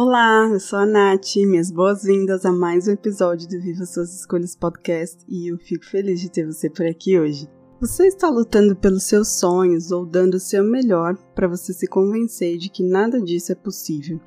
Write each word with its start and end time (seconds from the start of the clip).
Olá, 0.00 0.48
eu 0.48 0.60
sou 0.60 0.78
a 0.78 0.86
Nath, 0.86 1.34
minhas 1.38 1.72
boas-vindas 1.72 2.44
a 2.46 2.52
mais 2.52 2.86
um 2.86 2.92
episódio 2.92 3.48
do 3.48 3.60
Viva 3.60 3.84
Suas 3.84 4.14
Escolhas 4.14 4.54
Podcast 4.54 5.24
e 5.28 5.50
eu 5.50 5.58
fico 5.58 5.84
feliz 5.84 6.20
de 6.20 6.30
ter 6.30 6.46
você 6.46 6.70
por 6.70 6.86
aqui 6.86 7.18
hoje. 7.18 7.48
Você 7.80 8.06
está 8.06 8.30
lutando 8.30 8.76
pelos 8.76 9.02
seus 9.02 9.40
sonhos 9.40 9.90
ou 9.90 10.06
dando 10.06 10.34
o 10.34 10.40
seu 10.40 10.62
melhor 10.62 11.16
para 11.34 11.48
você 11.48 11.72
se 11.72 11.88
convencer 11.88 12.58
de 12.58 12.68
que 12.68 12.84
nada 12.84 13.20
disso 13.20 13.50
é 13.50 13.56
possível. 13.56 14.20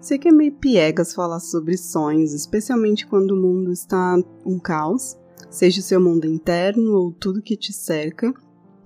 Sei 0.00 0.16
que 0.16 0.28
é 0.28 0.32
meio 0.32 0.52
piegas 0.52 1.12
falar 1.12 1.40
sobre 1.40 1.76
sonhos, 1.76 2.32
especialmente 2.32 3.04
quando 3.04 3.32
o 3.32 3.36
mundo 3.36 3.72
está 3.72 4.16
um 4.46 4.60
caos, 4.60 5.18
seja 5.50 5.80
o 5.80 5.82
seu 5.82 6.00
mundo 6.00 6.24
interno 6.24 6.92
ou 6.92 7.10
tudo 7.10 7.42
que 7.42 7.56
te 7.56 7.72
cerca, 7.72 8.32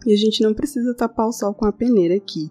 e 0.06 0.14
a 0.14 0.16
gente 0.16 0.42
não 0.42 0.54
precisa 0.54 0.94
tapar 0.94 1.26
o 1.26 1.32
sol 1.32 1.52
com 1.52 1.66
a 1.66 1.72
peneira 1.72 2.16
aqui. 2.16 2.50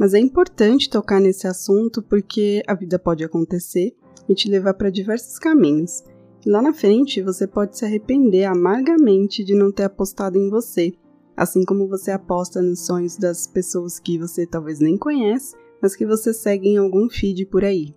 Mas 0.00 0.14
é 0.14 0.18
importante 0.18 0.88
tocar 0.88 1.20
nesse 1.20 1.46
assunto 1.46 2.02
porque 2.02 2.62
a 2.66 2.74
vida 2.74 2.98
pode 2.98 3.22
acontecer 3.22 3.94
e 4.26 4.34
te 4.34 4.48
levar 4.48 4.72
para 4.72 4.88
diversos 4.88 5.38
caminhos. 5.38 6.02
E 6.46 6.48
lá 6.48 6.62
na 6.62 6.72
frente 6.72 7.20
você 7.20 7.46
pode 7.46 7.76
se 7.76 7.84
arrepender 7.84 8.44
amargamente 8.44 9.44
de 9.44 9.54
não 9.54 9.70
ter 9.70 9.82
apostado 9.82 10.38
em 10.38 10.48
você, 10.48 10.94
assim 11.36 11.66
como 11.66 11.86
você 11.86 12.10
aposta 12.10 12.62
nos 12.62 12.86
sonhos 12.86 13.18
das 13.18 13.46
pessoas 13.46 13.98
que 13.98 14.18
você 14.18 14.46
talvez 14.46 14.80
nem 14.80 14.96
conhece, 14.96 15.54
mas 15.82 15.94
que 15.94 16.06
você 16.06 16.32
segue 16.32 16.70
em 16.70 16.78
algum 16.78 17.10
feed 17.10 17.44
por 17.44 17.62
aí. 17.62 17.94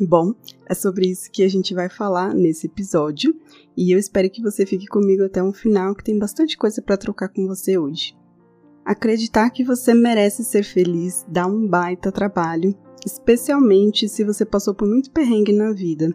Bom, 0.00 0.34
é 0.68 0.74
sobre 0.74 1.08
isso 1.08 1.28
que 1.32 1.42
a 1.42 1.48
gente 1.48 1.74
vai 1.74 1.88
falar 1.88 2.32
nesse 2.32 2.68
episódio 2.68 3.34
e 3.76 3.92
eu 3.92 3.98
espero 3.98 4.30
que 4.30 4.40
você 4.40 4.64
fique 4.64 4.86
comigo 4.86 5.24
até 5.24 5.42
o 5.42 5.52
final, 5.52 5.96
que 5.96 6.04
tem 6.04 6.16
bastante 6.16 6.56
coisa 6.56 6.80
para 6.80 6.96
trocar 6.96 7.28
com 7.28 7.44
você 7.44 7.76
hoje. 7.76 8.14
Acreditar 8.84 9.48
que 9.48 9.64
você 9.64 9.94
merece 9.94 10.44
ser 10.44 10.62
feliz 10.62 11.24
dá 11.26 11.46
um 11.46 11.66
baita 11.66 12.12
trabalho, 12.12 12.74
especialmente 13.06 14.08
se 14.08 14.22
você 14.22 14.44
passou 14.44 14.74
por 14.74 14.86
muito 14.86 15.10
perrengue 15.10 15.52
na 15.52 15.72
vida. 15.72 16.14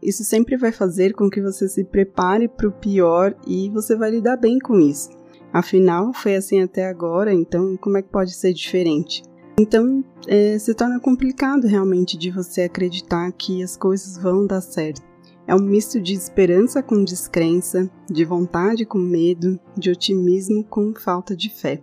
Isso 0.00 0.22
sempre 0.22 0.56
vai 0.56 0.70
fazer 0.70 1.12
com 1.12 1.28
que 1.28 1.42
você 1.42 1.68
se 1.68 1.82
prepare 1.82 2.46
para 2.46 2.68
o 2.68 2.72
pior 2.72 3.34
e 3.46 3.68
você 3.70 3.96
vai 3.96 4.12
lidar 4.12 4.36
bem 4.36 4.60
com 4.60 4.78
isso. 4.78 5.10
Afinal, 5.52 6.12
foi 6.12 6.36
assim 6.36 6.60
até 6.60 6.86
agora, 6.86 7.32
então 7.32 7.76
como 7.78 7.96
é 7.96 8.02
que 8.02 8.10
pode 8.10 8.34
ser 8.34 8.52
diferente? 8.52 9.22
Então, 9.58 10.04
é, 10.28 10.58
se 10.58 10.74
torna 10.74 11.00
complicado 11.00 11.66
realmente 11.66 12.16
de 12.16 12.30
você 12.30 12.62
acreditar 12.62 13.30
que 13.32 13.62
as 13.62 13.76
coisas 13.76 14.16
vão 14.16 14.46
dar 14.46 14.60
certo. 14.60 15.02
É 15.46 15.54
um 15.54 15.60
misto 15.60 16.00
de 16.00 16.12
esperança 16.14 16.82
com 16.82 17.04
descrença, 17.04 17.90
de 18.10 18.24
vontade 18.24 18.84
com 18.84 18.98
medo, 18.98 19.58
de 19.76 19.90
otimismo 19.90 20.64
com 20.64 20.94
falta 20.94 21.36
de 21.36 21.50
fé. 21.50 21.82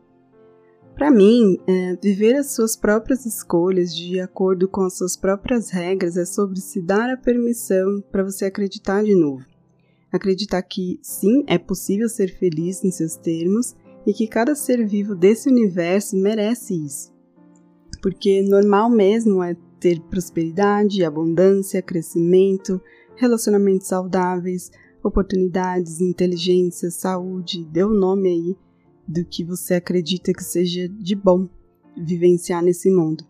Para 0.96 1.10
mim, 1.10 1.58
é, 1.68 1.96
viver 1.96 2.36
as 2.36 2.52
suas 2.52 2.76
próprias 2.76 3.26
escolhas 3.26 3.96
de 3.96 4.20
acordo 4.20 4.68
com 4.68 4.82
as 4.82 4.98
suas 4.98 5.16
próprias 5.18 5.70
regras 5.70 6.18
é 6.18 6.26
sobre 6.26 6.60
se 6.60 6.82
dar 6.82 7.10
a 7.10 7.18
permissão 7.18 8.04
para 8.12 8.24
você 8.24 8.46
acreditar 8.46 9.04
de 9.04 9.16
novo. 9.16 9.46
Acreditar 10.12 10.62
que 10.62 11.00
sim, 11.02 11.44
é 11.48 11.58
possível 11.58 12.08
ser 12.10 12.28
feliz 12.38 12.84
em 12.84 12.92
seus 12.92 13.16
termos 13.16 13.76
e 14.06 14.14
que 14.14 14.28
cada 14.28 14.56
ser 14.56 14.86
vivo 14.86 15.16
desse 15.16 15.50
universo 15.50 16.16
merece 16.18 16.76
isso. 16.76 17.12
Porque 18.02 18.42
normal 18.42 18.90
mesmo 18.90 19.42
é 19.42 19.56
ter 19.80 20.00
prosperidade, 20.02 21.04
abundância, 21.04 21.82
crescimento, 21.82 22.82
relacionamentos 23.16 23.88
saudáveis, 23.88 24.70
oportunidades, 25.04 26.02
inteligência, 26.02 26.92
saúde, 26.92 27.66
dê 27.66 27.84
o 27.84 27.90
nome 27.90 28.30
aí 28.30 28.71
do 29.12 29.26
que 29.26 29.44
você 29.44 29.76
acredita 29.76 30.34
que 30.34 30.44
seja 30.44 30.88
de 30.88 31.16
bom 31.16 31.48
vivenciar 31.98 32.64
nesse 32.64 32.90
mundo. 32.90 33.24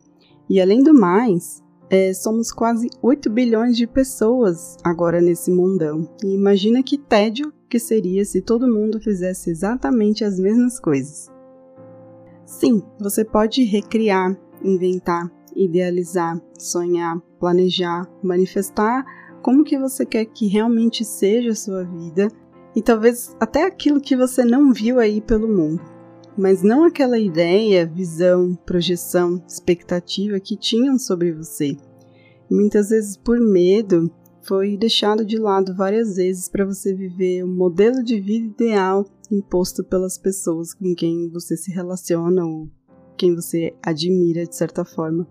E 0.49 0.61
além 0.61 0.83
do 0.83 0.93
mais, 0.93 1.63
é, 1.89 2.13
somos 2.13 2.51
quase 2.51 2.89
8 3.01 3.29
bilhões 3.29 3.75
de 3.75 3.87
pessoas 3.87 4.77
agora 4.83 5.19
nesse 5.19 5.51
mundão. 5.51 6.07
E 6.23 6.33
imagina 6.33 6.83
que 6.83 6.97
tédio 6.97 7.51
que 7.69 7.79
seria 7.79 8.23
se 8.25 8.41
todo 8.41 8.71
mundo 8.71 8.99
fizesse 8.99 9.49
exatamente 9.49 10.23
as 10.23 10.37
mesmas 10.37 10.79
coisas. 10.79 11.29
Sim, 12.45 12.81
você 12.99 13.23
pode 13.23 13.63
recriar, 13.63 14.37
inventar, 14.63 15.31
idealizar, 15.55 16.39
sonhar, 16.57 17.19
planejar, 17.39 18.09
manifestar 18.21 19.05
como 19.41 19.63
que 19.63 19.77
você 19.77 20.05
quer 20.05 20.25
que 20.25 20.47
realmente 20.47 21.03
seja 21.03 21.51
a 21.51 21.55
sua 21.55 21.83
vida 21.83 22.27
e 22.75 22.81
talvez 22.81 23.35
até 23.39 23.63
aquilo 23.63 24.01
que 24.01 24.15
você 24.15 24.43
não 24.43 24.71
viu 24.71 24.99
aí 24.99 25.21
pelo 25.21 25.47
mundo, 25.47 25.81
mas 26.37 26.61
não 26.61 26.85
aquela 26.85 27.19
ideia, 27.19 27.85
visão, 27.85 28.55
projeção, 28.65 29.43
expectativa 29.47 30.39
que 30.39 30.55
tinham 30.55 30.97
sobre 30.97 31.33
você. 31.33 31.75
E 32.49 32.53
muitas 32.53 32.89
vezes 32.89 33.17
por 33.17 33.39
medo 33.39 34.09
foi 34.41 34.75
deixado 34.77 35.25
de 35.25 35.37
lado 35.37 35.75
várias 35.75 36.15
vezes 36.15 36.49
para 36.49 36.65
você 36.65 36.93
viver 36.93 37.43
o 37.43 37.47
modelo 37.47 38.03
de 38.03 38.19
vida 38.19 38.47
ideal 38.47 39.05
imposto 39.29 39.83
pelas 39.83 40.17
pessoas 40.17 40.73
com 40.73 40.93
quem 40.95 41.29
você 41.29 41.55
se 41.55 41.71
relaciona 41.71 42.45
ou 42.45 42.69
quem 43.17 43.35
você 43.35 43.73
admira 43.81 44.45
de 44.45 44.55
certa 44.55 44.83
forma. 44.83 45.27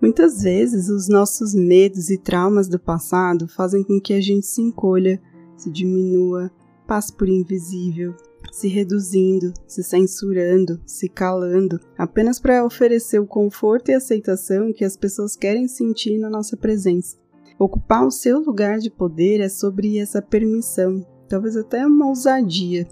Muitas 0.00 0.42
vezes 0.42 0.88
os 0.88 1.08
nossos 1.08 1.54
medos 1.54 2.10
e 2.10 2.18
traumas 2.18 2.68
do 2.68 2.78
passado 2.78 3.46
fazem 3.48 3.84
com 3.84 4.00
que 4.00 4.14
a 4.14 4.20
gente 4.20 4.46
se 4.46 4.60
encolha 4.60 5.20
se 5.60 5.70
diminua, 5.70 6.50
passe 6.86 7.12
por 7.12 7.28
invisível, 7.28 8.14
se 8.50 8.66
reduzindo, 8.66 9.52
se 9.66 9.82
censurando, 9.82 10.80
se 10.86 11.08
calando, 11.08 11.78
apenas 11.96 12.40
para 12.40 12.64
oferecer 12.64 13.20
o 13.20 13.26
conforto 13.26 13.90
e 13.90 13.94
aceitação 13.94 14.72
que 14.72 14.84
as 14.84 14.96
pessoas 14.96 15.36
querem 15.36 15.68
sentir 15.68 16.18
na 16.18 16.30
nossa 16.30 16.56
presença. 16.56 17.16
Ocupar 17.58 18.06
o 18.06 18.10
seu 18.10 18.40
lugar 18.40 18.78
de 18.78 18.90
poder 18.90 19.40
é 19.40 19.48
sobre 19.48 19.98
essa 19.98 20.22
permissão, 20.22 21.06
talvez 21.28 21.56
até 21.56 21.86
uma 21.86 22.08
ousadia, 22.08 22.88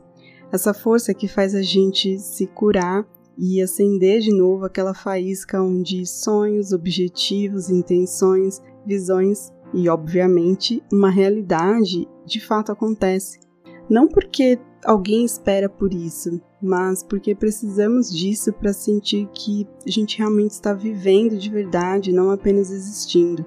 essa 0.53 0.75
força 0.75 1.15
que 1.15 1.27
faz 1.27 1.55
a 1.55 1.63
gente 1.63 2.19
se 2.19 2.47
curar 2.47 3.09
e 3.39 3.63
acender 3.63 4.21
de 4.21 4.37
novo 4.37 4.67
aquela 4.67 4.93
faísca 4.93 5.63
onde 5.63 6.05
sonhos, 6.05 6.73
objetivos, 6.73 7.71
intenções, 7.71 8.61
visões 8.85 9.51
e, 9.73 9.89
obviamente, 9.89 10.83
uma 10.93 11.11
realidade 11.11 12.09
de 12.25 12.41
fato 12.41 12.73
acontece. 12.73 13.41
Não 13.89 14.07
porque 14.07 14.59
alguém 14.85 15.25
espera 15.25 15.69
por 15.69 15.93
isso, 15.93 16.41
mas 16.63 17.03
porque 17.03 17.35
precisamos 17.35 18.11
disso 18.11 18.53
para 18.53 18.73
sentir 18.73 19.29
que 19.33 19.67
a 19.87 19.91
gente 19.91 20.19
realmente 20.19 20.53
está 20.53 20.73
vivendo 20.73 21.39
de 21.39 21.51
verdade, 21.51 22.13
não 22.13 22.31
apenas 22.31 22.71
existindo. 22.71 23.45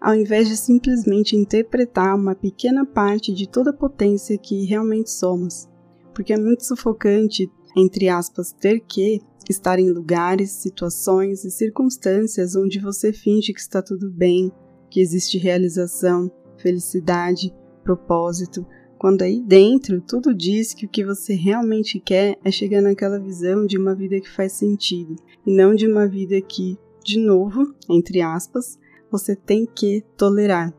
Ao 0.00 0.14
invés 0.14 0.48
de 0.48 0.56
simplesmente 0.56 1.36
interpretar 1.36 2.14
uma 2.14 2.34
pequena 2.34 2.84
parte 2.84 3.32
de 3.32 3.48
toda 3.48 3.70
a 3.70 3.76
potência 3.76 4.36
que 4.36 4.64
realmente 4.64 5.10
somos. 5.10 5.66
Porque 6.12 6.32
é 6.32 6.38
muito 6.38 6.64
sufocante, 6.64 7.50
entre 7.76 8.08
aspas, 8.08 8.52
ter 8.52 8.80
que 8.80 9.20
estar 9.48 9.78
em 9.78 9.90
lugares, 9.90 10.50
situações 10.50 11.44
e 11.44 11.50
circunstâncias 11.50 12.54
onde 12.54 12.78
você 12.78 13.12
finge 13.12 13.52
que 13.52 13.60
está 13.60 13.82
tudo 13.82 14.10
bem, 14.10 14.52
que 14.94 15.00
existe 15.00 15.38
realização, 15.38 16.30
felicidade 16.56 17.52
propósito, 17.82 18.64
quando 18.96 19.22
aí 19.22 19.40
dentro 19.40 20.00
tudo 20.00 20.32
diz 20.32 20.72
que 20.72 20.86
o 20.86 20.88
que 20.88 21.04
você 21.04 21.34
realmente 21.34 21.98
quer 21.98 22.38
é 22.44 22.50
chegar 22.52 22.80
naquela 22.80 23.18
visão 23.18 23.66
de 23.66 23.76
uma 23.76 23.92
vida 23.92 24.20
que 24.20 24.30
faz 24.30 24.52
sentido 24.52 25.16
e 25.44 25.52
não 25.52 25.74
de 25.74 25.88
uma 25.88 26.06
vida 26.06 26.40
que, 26.40 26.78
de 27.04 27.18
novo, 27.18 27.74
entre 27.90 28.20
aspas, 28.20 28.78
você 29.10 29.34
tem 29.34 29.66
que 29.66 30.04
tolerar. 30.16 30.72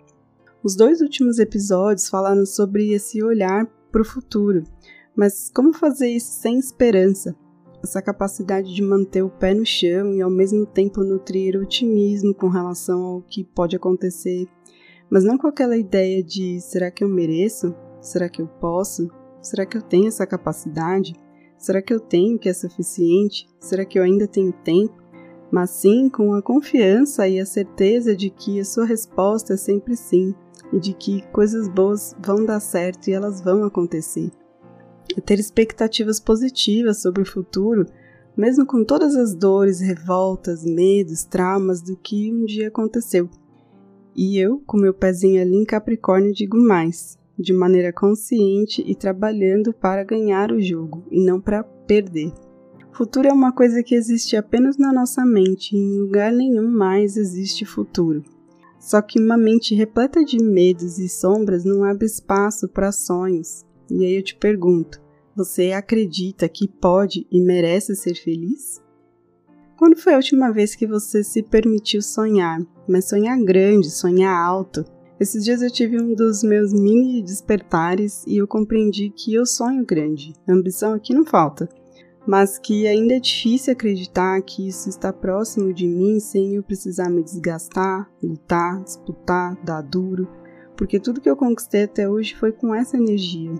Os 0.63 0.77
dois 0.77 1.01
últimos 1.01 1.37
episódios 1.37 2.07
falaram 2.07 2.45
sobre 2.45 2.93
esse 2.93 3.21
olhar 3.21 3.65
para 3.91 4.01
o 4.01 4.05
futuro, 4.05 4.63
mas 5.13 5.51
como 5.53 5.73
fazer 5.73 6.07
isso 6.07 6.31
sem 6.31 6.57
esperança? 6.57 7.35
Essa 7.85 8.01
capacidade 8.01 8.73
de 8.73 8.81
manter 8.81 9.21
o 9.21 9.29
pé 9.29 9.53
no 9.53 9.65
chão 9.65 10.13
e 10.13 10.21
ao 10.21 10.29
mesmo 10.29 10.65
tempo 10.65 11.03
nutrir 11.03 11.55
otimismo 11.55 12.33
com 12.33 12.49
relação 12.49 13.01
ao 13.01 13.21
que 13.21 13.43
pode 13.43 13.75
acontecer 13.75 14.47
mas 15.09 15.23
não 15.23 15.37
com 15.37 15.47
aquela 15.47 15.77
ideia 15.77 16.23
de 16.23 16.59
será 16.59 16.89
que 16.89 17.03
eu 17.03 17.07
mereço? 17.07 17.75
Será 18.01 18.27
que 18.27 18.41
eu 18.41 18.47
posso? 18.47 19.09
Será 19.41 19.65
que 19.65 19.77
eu 19.77 19.81
tenho 19.81 20.07
essa 20.07 20.25
capacidade? 20.25 21.13
Será 21.57 21.81
que 21.81 21.93
eu 21.93 21.99
tenho 21.99 22.39
que 22.39 22.49
é 22.49 22.53
suficiente? 22.53 23.47
Será 23.59 23.85
que 23.85 23.97
eu 23.97 24.03
ainda 24.03 24.27
tenho 24.27 24.51
tempo? 24.51 25.05
mas 25.51 25.69
sim 25.69 26.09
com 26.09 26.33
a 26.33 26.41
confiança 26.41 27.29
e 27.29 27.39
a 27.39 27.45
certeza 27.45 28.15
de 28.15 28.29
que 28.31 28.59
a 28.59 28.65
sua 28.65 28.83
resposta 28.83 29.53
é 29.53 29.57
sempre 29.57 29.95
sim 29.95 30.33
e 30.73 30.79
de 30.79 30.91
que 30.91 31.21
coisas 31.31 31.69
boas 31.69 32.15
vão 32.19 32.43
dar 32.43 32.59
certo 32.59 33.07
e 33.07 33.13
elas 33.13 33.41
vão 33.41 33.63
acontecer. 33.63 34.31
É 35.15 35.21
ter 35.21 35.39
expectativas 35.39 36.19
positivas 36.19 37.01
sobre 37.01 37.21
o 37.21 37.25
futuro, 37.25 37.85
mesmo 38.35 38.65
com 38.65 38.83
todas 38.83 39.15
as 39.15 39.33
dores, 39.33 39.79
revoltas, 39.79 40.63
medos, 40.63 41.23
traumas 41.23 41.81
do 41.81 41.95
que 41.95 42.33
um 42.33 42.45
dia 42.45 42.67
aconteceu. 42.67 43.29
E 44.15 44.37
eu, 44.37 44.61
com 44.65 44.77
meu 44.77 44.93
pezinho 44.93 45.41
ali 45.41 45.55
em 45.55 45.65
Capricórnio, 45.65 46.33
digo 46.33 46.57
mais, 46.57 47.17
de 47.37 47.53
maneira 47.53 47.91
consciente 47.91 48.81
e 48.85 48.95
trabalhando 48.95 49.73
para 49.73 50.03
ganhar 50.03 50.51
o 50.51 50.61
jogo 50.61 51.03
e 51.11 51.23
não 51.23 51.39
para 51.41 51.63
perder. 51.63 52.31
Futuro 52.93 53.27
é 53.27 53.33
uma 53.33 53.51
coisa 53.51 53.83
que 53.83 53.93
existe 53.93 54.37
apenas 54.37 54.77
na 54.77 54.93
nossa 54.93 55.25
mente 55.25 55.75
e 55.75 55.77
em 55.77 55.99
lugar 55.99 56.31
nenhum 56.31 56.69
mais 56.69 57.17
existe 57.17 57.65
futuro. 57.65 58.23
Só 58.79 59.01
que 59.01 59.19
uma 59.19 59.35
mente 59.35 59.75
repleta 59.75 60.23
de 60.23 60.41
medos 60.41 60.97
e 60.97 61.09
sombras 61.09 61.65
não 61.65 61.83
abre 61.83 62.05
espaço 62.05 62.69
para 62.69 62.93
sonhos. 62.93 63.64
E 63.89 64.05
aí 64.05 64.15
eu 64.15 64.23
te 64.23 64.35
pergunto: 64.35 65.01
você 65.35 65.71
acredita 65.71 66.47
que 66.49 66.67
pode 66.67 67.25
e 67.31 67.41
merece 67.41 67.95
ser 67.95 68.15
feliz? 68.15 68.81
Quando 69.77 69.97
foi 69.97 70.13
a 70.13 70.17
última 70.17 70.51
vez 70.51 70.73
que 70.73 70.87
você 70.87 71.23
se 71.23 71.43
permitiu 71.43 72.01
sonhar, 72.01 72.61
mas 72.87 73.09
sonhar 73.09 73.37
grande, 73.43 73.91
sonhar 73.91 74.33
alto? 74.33 74.85
Esses 75.19 75.43
dias 75.43 75.61
eu 75.61 75.71
tive 75.71 76.01
um 76.01 76.13
dos 76.13 76.43
meus 76.43 76.73
mini 76.73 77.21
despertares 77.21 78.23
e 78.27 78.37
eu 78.37 78.47
compreendi 78.47 79.09
que 79.09 79.33
eu 79.33 79.45
sonho 79.45 79.85
grande. 79.85 80.33
Ambição 80.47 80.93
aqui 80.93 81.13
não 81.13 81.25
falta 81.25 81.69
mas 82.25 82.57
que 82.57 82.87
ainda 82.87 83.15
é 83.15 83.19
difícil 83.19 83.73
acreditar 83.73 84.41
que 84.41 84.67
isso 84.67 84.89
está 84.89 85.13
próximo 85.13 85.73
de 85.73 85.87
mim 85.87 86.19
sem 86.19 86.55
eu 86.55 86.63
precisar 86.63 87.09
me 87.09 87.23
desgastar, 87.23 88.09
lutar, 88.21 88.83
disputar, 88.83 89.55
dar 89.63 89.81
duro, 89.81 90.27
porque 90.75 90.99
tudo 90.99 91.21
que 91.21 91.29
eu 91.29 91.35
conquistei 91.37 91.83
até 91.83 92.09
hoje 92.09 92.35
foi 92.35 92.51
com 92.51 92.73
essa 92.73 92.97
energia. 92.97 93.53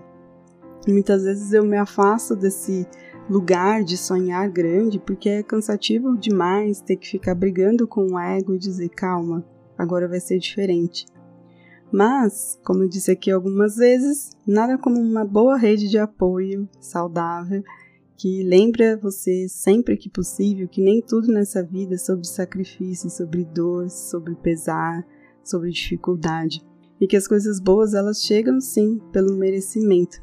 Muitas 0.86 1.24
vezes 1.24 1.52
eu 1.52 1.64
me 1.64 1.76
afasto 1.76 2.36
desse 2.36 2.86
lugar 3.28 3.82
de 3.82 3.96
sonhar 3.96 4.48
grande 4.48 4.98
porque 4.98 5.28
é 5.28 5.42
cansativo 5.42 6.16
demais 6.16 6.80
ter 6.80 6.96
que 6.96 7.08
ficar 7.08 7.34
brigando 7.34 7.86
com 7.86 8.12
o 8.12 8.18
ego 8.18 8.54
e 8.54 8.58
dizer 8.58 8.88
calma, 8.90 9.44
agora 9.76 10.08
vai 10.08 10.20
ser 10.20 10.38
diferente. 10.38 11.06
Mas, 11.90 12.58
como 12.64 12.82
eu 12.82 12.88
disse 12.88 13.10
aqui 13.10 13.30
algumas 13.30 13.76
vezes, 13.76 14.30
nada 14.46 14.76
como 14.76 15.00
uma 15.00 15.24
boa 15.24 15.56
rede 15.56 15.88
de 15.88 15.98
apoio 15.98 16.68
saudável 16.80 17.62
que 18.16 18.42
lembra 18.42 18.96
você 18.96 19.46
sempre 19.48 19.96
que 19.96 20.08
possível 20.08 20.66
que 20.66 20.82
nem 20.82 21.02
tudo 21.02 21.28
nessa 21.28 21.62
vida 21.62 21.94
é 21.94 21.98
sobre 21.98 22.26
sacrifício, 22.26 23.10
sobre 23.10 23.44
dor, 23.44 23.90
sobre 23.90 24.34
pesar, 24.36 25.06
sobre 25.44 25.70
dificuldade, 25.70 26.64
e 27.00 27.06
que 27.06 27.16
as 27.16 27.28
coisas 27.28 27.60
boas 27.60 27.92
elas 27.92 28.22
chegam 28.22 28.58
sim 28.60 28.98
pelo 29.12 29.36
merecimento. 29.36 30.18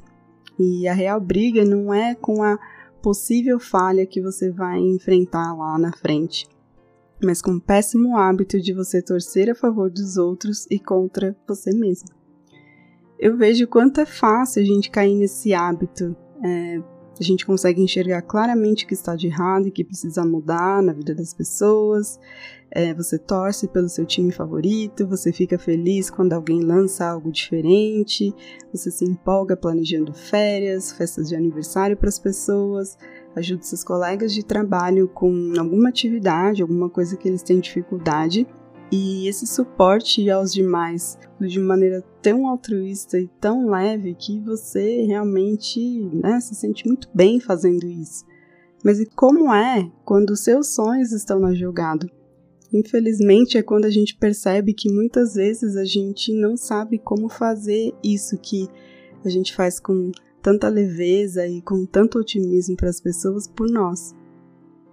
E 0.59 0.87
a 0.87 0.93
real 0.93 1.19
briga 1.19 1.65
não 1.65 1.93
é 1.93 2.15
com 2.15 2.43
a 2.43 2.57
possível 3.01 3.59
falha 3.59 4.05
que 4.05 4.21
você 4.21 4.49
vai 4.49 4.79
enfrentar 4.79 5.53
lá 5.53 5.77
na 5.77 5.91
frente, 5.91 6.47
mas 7.23 7.41
com 7.41 7.51
o 7.51 7.61
péssimo 7.61 8.15
hábito 8.15 8.61
de 8.61 8.73
você 8.73 9.01
torcer 9.01 9.49
a 9.49 9.55
favor 9.55 9.89
dos 9.89 10.15
outros 10.15 10.65
e 10.71 10.79
contra 10.79 11.35
você 11.47 11.71
mesmo. 11.71 12.09
Eu 13.19 13.37
vejo 13.37 13.67
quanto 13.67 13.99
é 14.01 14.05
fácil 14.05 14.61
a 14.61 14.65
gente 14.65 14.89
cair 14.89 15.15
nesse 15.15 15.53
hábito, 15.53 16.15
é, 16.43 16.81
a 17.19 17.23
gente 17.23 17.45
consegue 17.45 17.81
enxergar 17.81 18.21
claramente 18.23 18.85
o 18.85 18.87
que 18.87 18.93
está 18.93 19.15
de 19.15 19.27
errado 19.27 19.67
e 19.67 19.71
que 19.71 19.83
precisa 19.83 20.25
mudar 20.25 20.81
na 20.81 20.93
vida 20.93 21.13
das 21.13 21.33
pessoas. 21.33 22.19
É, 22.71 22.91
você 22.93 23.19
torce 23.19 23.67
pelo 23.67 23.87
seu 23.87 24.03
time 24.03 24.31
favorito, 24.31 25.05
você 25.05 25.31
fica 25.31 25.59
feliz 25.59 26.09
quando 26.09 26.33
alguém 26.33 26.61
lança 26.61 27.05
algo 27.05 27.31
diferente, 27.31 28.33
você 28.73 28.89
se 28.89 29.05
empolga 29.05 29.55
planejando 29.55 30.11
férias, 30.11 30.91
festas 30.91 31.29
de 31.29 31.35
aniversário 31.35 31.95
para 31.95 32.09
as 32.09 32.17
pessoas, 32.17 32.97
ajuda 33.35 33.61
seus 33.61 33.83
colegas 33.83 34.33
de 34.33 34.43
trabalho 34.43 35.07
com 35.07 35.53
alguma 35.59 35.89
atividade, 35.89 36.63
alguma 36.63 36.89
coisa 36.89 37.15
que 37.15 37.27
eles 37.27 37.43
têm 37.43 37.59
dificuldade 37.59 38.47
e 38.95 39.27
esse 39.27 39.47
suporte 39.47 40.29
aos 40.29 40.53
demais 40.53 41.17
de 41.41 41.59
maneira 41.59 42.03
tão 42.21 42.47
altruísta 42.47 43.19
e 43.19 43.27
tão 43.41 43.67
leve 43.67 44.13
que 44.13 44.39
você 44.39 45.01
realmente 45.01 45.79
né, 46.13 46.39
se 46.39 46.53
sente 46.53 46.85
muito 46.85 47.09
bem 47.11 47.39
fazendo 47.39 47.87
isso. 47.87 48.23
Mas 48.85 48.99
e 48.99 49.07
como 49.07 49.51
é 49.51 49.91
quando 50.05 50.35
seus 50.35 50.75
sonhos 50.75 51.11
estão 51.11 51.39
na 51.39 51.55
jogada? 51.55 52.07
Infelizmente 52.71 53.57
é 53.57 53.63
quando 53.63 53.85
a 53.85 53.89
gente 53.89 54.15
percebe 54.15 54.75
que 54.75 54.93
muitas 54.93 55.33
vezes 55.33 55.75
a 55.75 55.85
gente 55.85 56.31
não 56.31 56.55
sabe 56.55 56.99
como 56.99 57.27
fazer 57.29 57.95
isso 58.03 58.37
que 58.37 58.67
a 59.25 59.29
gente 59.29 59.55
faz 59.55 59.79
com 59.79 60.11
tanta 60.39 60.69
leveza 60.69 61.47
e 61.47 61.63
com 61.63 61.83
tanto 61.83 62.19
otimismo 62.19 62.75
para 62.75 62.89
as 62.91 63.01
pessoas 63.01 63.47
por 63.47 63.67
nós. 63.71 64.13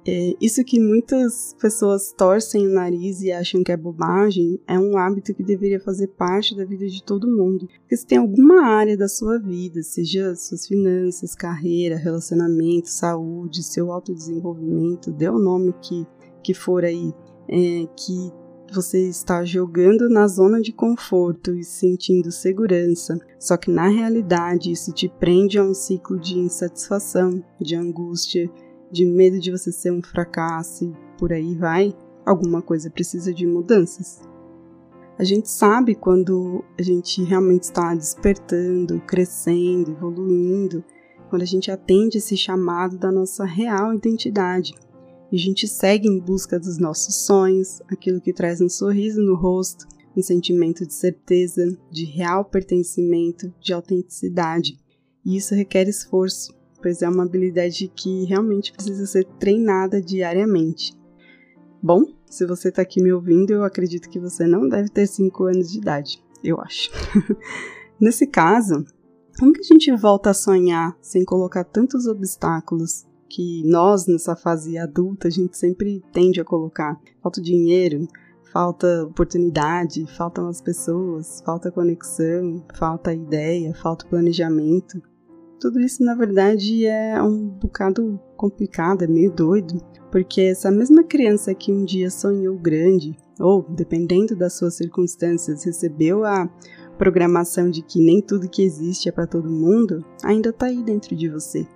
É, 0.07 0.35
isso 0.41 0.65
que 0.65 0.81
muitas 0.81 1.55
pessoas 1.61 2.13
torcem 2.13 2.67
o 2.67 2.73
nariz 2.73 3.21
e 3.21 3.31
acham 3.31 3.63
que 3.63 3.71
é 3.71 3.77
bobagem 3.77 4.59
é 4.67 4.79
um 4.79 4.97
hábito 4.97 5.35
que 5.35 5.43
deveria 5.43 5.79
fazer 5.79 6.09
parte 6.09 6.57
da 6.57 6.65
vida 6.65 6.87
de 6.87 7.03
todo 7.03 7.29
mundo. 7.29 7.69
Porque 7.81 7.97
se 7.97 8.07
tem 8.07 8.19
alguma 8.19 8.65
área 8.65 8.97
da 8.97 9.09
sua 9.09 9.39
vida, 9.39 9.83
seja 9.83 10.35
suas 10.35 10.67
finanças, 10.67 11.35
carreira, 11.35 11.97
relacionamento, 11.97 12.89
saúde, 12.89 13.63
seu 13.63 13.93
autodesenvolvimento, 13.93 15.13
dê 15.13 15.29
o 15.29 15.39
nome 15.39 15.75
que, 15.83 16.07
que 16.43 16.55
for 16.55 16.83
aí, 16.83 17.13
é, 17.49 17.87
que 17.95 18.33
você 18.73 19.09
está 19.09 19.45
jogando 19.45 20.09
na 20.09 20.29
zona 20.29 20.61
de 20.61 20.73
conforto 20.73 21.55
e 21.55 21.65
sentindo 21.65 22.31
segurança, 22.31 23.19
só 23.39 23.57
que 23.57 23.71
na 23.71 23.89
realidade 23.89 24.71
isso 24.71 24.93
te 24.93 25.09
prende 25.09 25.59
a 25.59 25.65
um 25.65 25.75
ciclo 25.75 26.19
de 26.19 26.39
insatisfação, 26.39 27.45
de 27.61 27.75
angústia 27.75 28.49
de 28.91 29.05
medo 29.05 29.39
de 29.39 29.51
você 29.51 29.71
ser 29.71 29.93
um 29.93 30.03
fracasso 30.03 30.85
e 30.85 31.19
por 31.19 31.33
aí 31.33 31.55
vai, 31.55 31.95
alguma 32.25 32.63
coisa 32.63 32.91
precisa 32.91 33.33
de 33.33 33.47
mudanças. 33.47 34.21
A 35.19 35.25
gente 35.25 35.51
sabe 35.51 35.95
quando 35.95 36.65
a 36.79 36.83
gente 36.83 37.23
realmente 37.23 37.65
está 37.65 37.95
despertando, 37.95 39.01
crescendo, 39.01 39.91
evoluindo, 39.91 40.83
quando 41.29 41.43
a 41.43 41.47
gente 41.47 41.71
atende 41.71 42.19
esse 42.19 42.37
chamado 42.37 42.97
da 42.97 43.13
nossa 43.13 43.45
real 43.45 43.93
identidade. 43.95 44.73
E 45.31 45.37
a 45.37 45.39
gente 45.39 45.69
segue 45.69 46.09
em 46.09 46.19
busca 46.19 46.59
dos 46.59 46.79
nossos 46.79 47.15
sonhos, 47.27 47.83
aquilo 47.89 48.21
que 48.21 48.33
traz 48.33 48.61
um 48.61 48.69
sorriso 48.69 49.23
no 49.23 49.37
rosto, 49.37 49.87
um 50.17 50.23
sentimento 50.23 50.87
de 50.87 50.95
certeza, 50.95 51.79
de 51.91 52.05
real 52.05 52.45
pertencimento, 52.45 53.53
de 53.61 53.73
autenticidade. 53.73 54.79
E 55.25 55.37
isso 55.37 55.55
requer 55.55 55.87
esforço, 55.87 56.53
pois 56.81 57.03
é 57.03 57.09
uma 57.09 57.25
habilidade 57.25 57.91
que 57.95 58.25
realmente 58.25 58.73
precisa 58.73 59.07
ser 59.07 59.25
treinada 59.39 60.01
diariamente. 60.01 60.97
Bom, 61.83 62.05
se 62.27 62.47
você 62.47 62.69
está 62.69 62.83
aqui 62.83 63.03
me 63.03 63.13
ouvindo, 63.13 63.53
eu 63.53 63.65
acredito 63.65 64.09
que 64.09 64.21
você 64.21 64.47
não 64.47 64.69
deve 64.69 64.89
ter 64.89 65.07
5 65.07 65.45
anos 65.45 65.71
de 65.71 65.79
idade, 65.79 66.23
eu 66.45 66.61
acho. 66.61 66.91
Nesse 68.01 68.27
caso, 68.27 68.85
como 69.39 69.53
que 69.53 69.61
a 69.61 69.65
gente 69.65 69.91
volta 69.97 70.31
a 70.31 70.35
sonhar 70.35 70.97
sem 71.01 71.25
colocar 71.25 71.65
tantos 71.65 72.07
obstáculos 72.07 73.07
que 73.29 73.63
nós, 73.65 74.07
nessa 74.07 74.37
fase 74.37 74.77
adulta, 74.77 75.29
a 75.29 75.31
gente 75.31 75.57
sempre 75.57 76.03
tende 76.13 76.41
a 76.41 76.45
colocar? 76.45 77.01
Falta 77.23 77.41
dinheiro, 77.41 78.07
falta 78.53 79.05
oportunidade, 79.05 80.05
faltam 80.17 80.49
as 80.49 80.61
pessoas, 80.61 81.41
falta 81.45 81.71
conexão, 81.71 82.65
falta 82.75 83.15
ideia, 83.15 83.75
falta 83.75 84.07
planejamento. 84.07 85.01
Tudo 85.61 85.79
isso, 85.79 86.03
na 86.03 86.15
verdade, 86.15 86.87
é 86.87 87.23
um 87.23 87.47
bocado 87.47 88.19
complicado, 88.35 89.03
é 89.03 89.07
meio 89.07 89.31
doido, 89.31 89.79
porque 90.11 90.41
essa 90.41 90.71
mesma 90.71 91.05
criança 91.05 91.55
que 91.55 91.71
um 91.71 91.85
dia 91.85 92.11
sonhou 92.11 92.57
grande, 92.57 93.15
ou, 93.39 93.63
dependendo 93.69 94.35
das 94.35 94.55
suas 94.55 94.75
circunstâncias, 94.75 95.65
recebeu 95.65 96.25
a 96.25 96.49
programação 96.97 97.71
de 97.71 97.83
que 97.83 98.01
nem 98.01 98.23
tudo 98.23 98.49
que 98.49 98.63
existe 98.63 99.11
é 99.11 99.13
para 99.13 99.27
todo 99.27 99.51
mundo, 99.51 100.03
ainda 100.25 100.49
está 100.49 100.67
aí 100.67 100.83
dentro 100.83 101.15
de 101.15 101.29
você. 101.29 101.67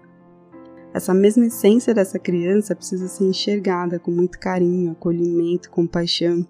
Essa 0.95 1.13
mesma 1.13 1.45
essência 1.45 1.93
dessa 1.93 2.19
criança 2.19 2.75
precisa 2.75 3.07
ser 3.07 3.25
enxergada 3.25 3.99
com 3.99 4.11
muito 4.11 4.39
carinho, 4.39 4.93
acolhimento, 4.93 5.71
compaixão. 5.71 6.47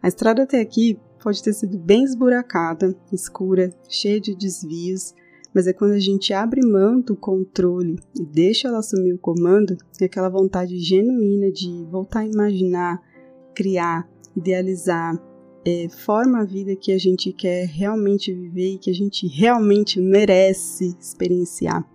A 0.00 0.06
estrada 0.06 0.44
até 0.44 0.60
aqui 0.60 1.00
pode 1.20 1.42
ter 1.42 1.52
sido 1.52 1.76
bem 1.78 2.04
esburacada, 2.04 2.94
escura, 3.12 3.74
cheia 3.88 4.20
de 4.20 4.36
desvios, 4.36 5.12
mas 5.56 5.66
é 5.66 5.72
quando 5.72 5.92
a 5.92 5.98
gente 5.98 6.34
abre 6.34 6.60
mão 6.60 7.00
do 7.00 7.16
controle 7.16 7.98
e 8.14 8.26
deixa 8.26 8.68
ela 8.68 8.80
assumir 8.80 9.14
o 9.14 9.18
comando, 9.18 9.74
é 9.98 10.04
aquela 10.04 10.28
vontade 10.28 10.78
genuína 10.78 11.50
de 11.50 11.82
voltar 11.90 12.20
a 12.20 12.26
imaginar, 12.26 13.02
criar, 13.54 14.06
idealizar, 14.36 15.18
é, 15.66 15.88
forma 15.88 16.42
a 16.42 16.44
vida 16.44 16.76
que 16.76 16.92
a 16.92 16.98
gente 16.98 17.32
quer 17.32 17.64
realmente 17.68 18.34
viver 18.34 18.74
e 18.74 18.78
que 18.78 18.90
a 18.90 18.92
gente 18.92 19.26
realmente 19.26 19.98
merece 19.98 20.94
experienciar. 21.00 21.90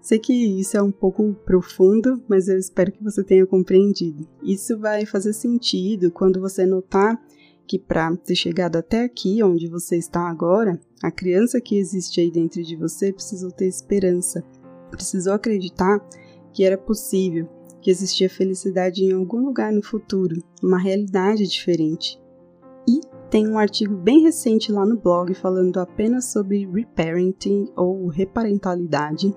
Sei 0.00 0.18
que 0.18 0.32
isso 0.32 0.76
é 0.76 0.82
um 0.82 0.90
pouco 0.90 1.32
profundo, 1.44 2.20
mas 2.26 2.48
eu 2.48 2.58
espero 2.58 2.90
que 2.90 3.04
você 3.04 3.22
tenha 3.22 3.46
compreendido. 3.46 4.26
Isso 4.42 4.76
vai 4.76 5.06
fazer 5.06 5.32
sentido 5.32 6.10
quando 6.10 6.40
você 6.40 6.66
notar 6.66 7.24
que 7.66 7.78
para 7.78 8.14
ter 8.16 8.34
chegado 8.34 8.76
até 8.76 9.04
aqui, 9.04 9.42
onde 9.42 9.68
você 9.68 9.96
está 9.96 10.28
agora, 10.28 10.78
a 11.02 11.10
criança 11.10 11.60
que 11.60 11.76
existe 11.76 12.20
aí 12.20 12.30
dentro 12.30 12.62
de 12.62 12.76
você 12.76 13.12
precisou 13.12 13.50
ter 13.50 13.66
esperança, 13.66 14.44
precisou 14.90 15.32
acreditar 15.32 15.98
que 16.52 16.64
era 16.64 16.78
possível, 16.78 17.48
que 17.80 17.90
existia 17.90 18.30
felicidade 18.30 19.04
em 19.04 19.12
algum 19.12 19.44
lugar 19.44 19.72
no 19.72 19.82
futuro, 19.82 20.42
uma 20.62 20.78
realidade 20.78 21.46
diferente. 21.46 22.18
E 22.88 23.00
tem 23.28 23.48
um 23.48 23.58
artigo 23.58 23.94
bem 23.94 24.22
recente 24.22 24.70
lá 24.70 24.86
no 24.86 24.96
blog 24.96 25.34
falando 25.34 25.78
apenas 25.78 26.26
sobre 26.26 26.66
reparenting 26.66 27.68
ou 27.76 28.06
reparentalidade, 28.06 29.34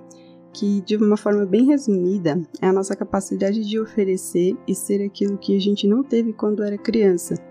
que 0.53 0.81
de 0.81 0.95
uma 0.95 1.17
forma 1.17 1.45
bem 1.45 1.65
resumida 1.65 2.41
é 2.61 2.67
a 2.67 2.73
nossa 2.73 2.95
capacidade 2.95 3.67
de 3.67 3.79
oferecer 3.79 4.55
e 4.67 4.75
ser 4.75 5.03
aquilo 5.03 5.37
que 5.37 5.55
a 5.55 5.59
gente 5.59 5.87
não 5.87 6.03
teve 6.03 6.33
quando 6.33 6.63
era 6.63 6.77
criança. 6.77 7.48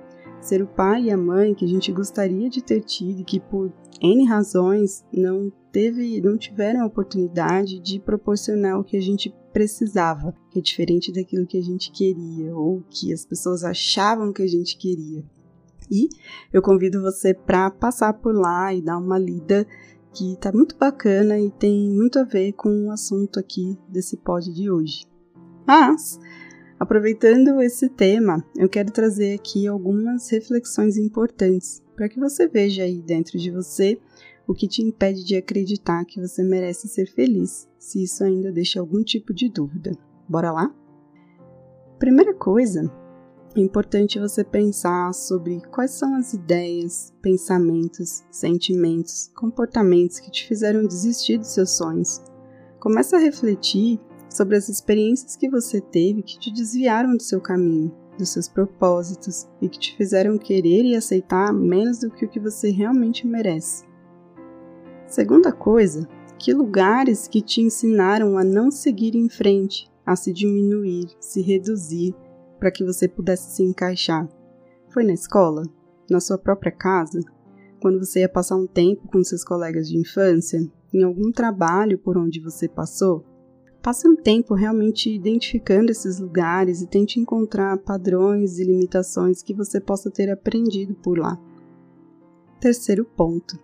Ser 0.49 0.63
o 0.63 0.67
pai 0.67 1.03
e 1.03 1.11
a 1.11 1.17
mãe 1.17 1.55
que 1.55 1.67
a 1.67 1.69
gente 1.69 1.93
gostaria 1.93 2.49
de 2.49 2.63
ter 2.63 2.81
tido 2.81 3.21
e 3.21 3.25
que 3.25 3.39
por 3.39 3.71
N 4.01 4.25
razões 4.25 5.05
não 5.13 5.53
teve, 5.71 6.23
não 6.23 6.39
tiveram 6.39 6.81
a 6.81 6.87
oportunidade 6.87 7.79
de 7.79 8.01
proporcionar 8.01 8.81
o 8.81 8.83
que 8.83 8.97
a 8.97 9.01
gente 9.03 9.31
precisava, 9.53 10.35
que 10.51 10.59
é 10.59 10.63
diferente 10.63 11.13
daquilo 11.13 11.47
que 11.47 11.59
a 11.59 11.63
gente 11.63 11.93
queria 11.93 12.57
ou 12.57 12.83
que 12.89 13.13
as 13.13 13.27
pessoas 13.27 13.63
achavam 13.63 14.33
que 14.33 14.41
a 14.41 14.47
gente 14.47 14.79
queria. 14.79 15.23
E 15.91 16.09
eu 16.51 16.63
convido 16.63 17.03
você 17.03 17.35
para 17.35 17.71
passar 17.71 18.15
por 18.15 18.35
lá 18.35 18.73
e 18.73 18.81
dar 18.81 18.97
uma 18.97 19.19
lida 19.19 19.67
que 20.15 20.35
tá 20.41 20.51
muito 20.51 20.79
bacana 20.79 21.39
e 21.39 21.51
tem 21.51 21.91
muito 21.91 22.19
a 22.19 22.25
ver 22.25 22.55
com 22.55 22.87
o 22.87 22.91
assunto 22.91 23.39
aqui 23.39 23.77
desse 23.87 24.17
pod 24.17 24.51
de 24.51 24.71
hoje. 24.71 25.05
Mas, 25.67 26.19
aproveitando 26.79 27.61
esse 27.61 27.89
tema, 27.89 28.45
eu 28.57 28.69
quero 28.69 28.93
trazer 28.93 29.35
aqui 29.35 29.67
algumas 29.67 30.29
reflexões 30.31 30.97
importantes 30.97 31.83
para 31.97 32.09
que 32.09 32.21
você 32.21 32.47
veja 32.47 32.83
aí 32.85 33.03
dentro 33.03 33.39
de 33.39 33.51
você 33.51 33.99
o 34.47 34.55
que 34.55 34.67
te 34.67 34.83
impede 34.83 35.25
de 35.25 35.37
acreditar 35.37 36.05
que 36.05 36.21
você 36.21 36.43
merece 36.43 36.89
ser 36.89 37.07
feliz, 37.07 37.69
se 37.79 38.03
isso 38.03 38.25
ainda 38.25 38.51
deixa 38.51 38.81
algum 38.81 39.03
tipo 39.03 39.35
de 39.35 39.49
dúvida. 39.49 39.93
Bora 40.29 40.51
lá? 40.51 40.75
Primeira 41.99 42.33
coisa 42.33 42.91
é 43.57 43.61
importante 43.61 44.19
você 44.19 44.45
pensar 44.45 45.13
sobre 45.13 45.61
quais 45.73 45.91
são 45.91 46.15
as 46.15 46.33
ideias, 46.33 47.13
pensamentos, 47.21 48.23
sentimentos, 48.31 49.31
comportamentos 49.35 50.21
que 50.21 50.31
te 50.31 50.47
fizeram 50.47 50.87
desistir 50.87 51.39
dos 51.39 51.49
seus 51.49 51.77
sonhos. 51.77 52.23
Comece 52.79 53.17
a 53.17 53.19
refletir 53.19 54.01
sobre 54.29 54.57
as 54.57 54.69
experiências 54.69 55.37
que 55.37 55.49
você 55.49 55.81
teve 55.81 56.23
que 56.23 56.39
te 56.39 56.53
desviaram 56.53 57.17
do 57.17 57.23
seu 57.23 57.41
caminho, 57.41 57.95
dos 58.19 58.31
seus 58.31 58.49
propósitos 58.49 59.49
e 59.61 59.69
que 59.69 59.79
te 59.79 59.97
fizeram 59.97 60.39
querer 60.39 60.85
e 60.85 60.97
aceitar 60.97 61.53
menos 61.53 62.01
do 62.01 62.11
que 62.11 62.25
o 62.25 62.29
que 62.29 62.41
você 62.41 62.71
realmente 62.71 63.27
merece. 63.27 63.87
Segunda 65.07 65.53
coisa, 65.53 66.07
que 66.39 66.53
lugares 66.53 67.27
que 67.27 67.41
te 67.41 67.61
ensinaram 67.61 68.37
a 68.37 68.45
não 68.45 68.71
seguir 68.71 69.15
em 69.15 69.29
frente, 69.29 69.91
a 70.05 70.15
se 70.15 70.33
diminuir, 70.33 71.07
se 71.19 71.41
reduzir, 71.41 72.15
para 72.59 72.71
que 72.71 72.85
você 72.85 73.09
pudesse 73.09 73.57
se 73.57 73.63
encaixar? 73.63 74.29
Foi 74.89 75.05
na 75.05 75.13
escola? 75.13 75.63
Na 76.11 76.21
sua 76.21 76.39
própria 76.39 76.73
casa? 76.73 77.21
Quando 77.81 77.99
você 77.99 78.21
ia 78.21 78.29
passar 78.29 78.57
um 78.57 78.67
tempo 78.67 79.09
com 79.09 79.23
seus 79.23 79.45
colegas 79.45 79.89
de 79.89 79.97
infância? 79.97 80.61
Em 80.93 81.03
algum 81.03 81.31
trabalho 81.31 81.99
por 81.99 82.17
onde 82.17 82.41
você 82.41 82.69
passou? 82.69 83.25
Passe 83.83 84.09
um 84.09 84.17
tempo 84.17 84.55
realmente 84.55 85.09
identificando 85.09 85.91
esses 85.91 86.19
lugares 86.19 86.83
e 86.83 86.87
tente 86.87 87.21
encontrar 87.21 87.79
padrões 87.79 88.59
e 88.59 88.65
limitações 88.65 89.43
que 89.43 89.55
você 89.55 89.81
possa 89.81 90.11
ter 90.11 90.31
aprendido 90.31 90.95
por 90.95 91.19
lá. 91.19 91.39
Terceiro 92.61 93.05
ponto: 93.05 93.59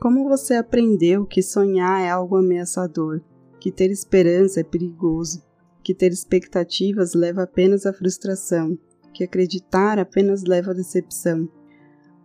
como 0.00 0.28
você 0.28 0.54
aprendeu 0.54 1.26
que 1.26 1.42
sonhar 1.42 2.00
é 2.00 2.08
algo 2.08 2.36
ameaçador, 2.36 3.20
que 3.60 3.70
ter 3.70 3.90
esperança 3.90 4.60
é 4.60 4.64
perigoso, 4.64 5.42
que 5.82 5.94
ter 5.94 6.10
expectativas 6.10 7.12
leva 7.12 7.42
apenas 7.42 7.84
à 7.84 7.92
frustração, 7.92 8.78
que 9.12 9.22
acreditar 9.22 9.98
apenas 9.98 10.42
leva 10.42 10.70
à 10.70 10.74
decepção. 10.74 11.46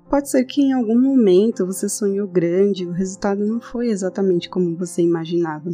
Pode 0.09 0.29
ser 0.29 0.45
que 0.45 0.61
em 0.61 0.71
algum 0.71 0.99
momento 0.99 1.65
você 1.65 1.89
sonhou 1.89 2.27
grande 2.27 2.83
e 2.83 2.87
o 2.87 2.91
resultado 2.91 3.45
não 3.45 3.59
foi 3.59 3.87
exatamente 3.87 4.49
como 4.49 4.77
você 4.77 5.01
imaginava. 5.01 5.71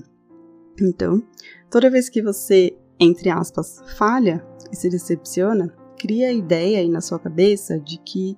Então, 0.80 1.24
toda 1.70 1.90
vez 1.90 2.10
que 2.10 2.22
você, 2.22 2.78
entre 3.00 3.30
aspas, 3.30 3.82
falha 3.98 4.46
e 4.72 4.76
se 4.76 4.90
decepciona, 4.90 5.74
cria 5.98 6.30
a 6.30 6.34
ideia 6.34 6.80
aí 6.80 6.90
na 6.90 7.02
sua 7.02 7.20
cabeça 7.20 7.80
de 7.80 7.98
que 8.00 8.38